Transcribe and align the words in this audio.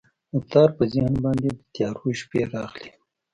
د 0.33 0.33
تار 0.51 0.69
په 0.77 0.83
ذهن 0.93 1.13
باندې، 1.23 1.49
د 1.55 1.59
تیارو 1.73 2.09
شپې 2.19 2.41
راغلي 2.53 2.89